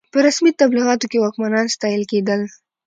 [0.13, 2.41] په رسمي تبلیغاتو کې واکمنان ستایل کېدل.